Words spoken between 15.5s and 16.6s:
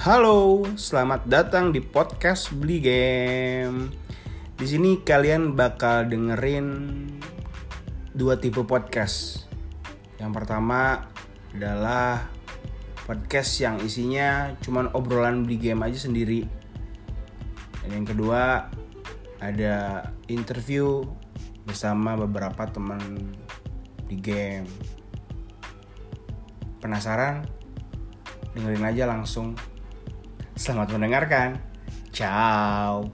game aja sendiri.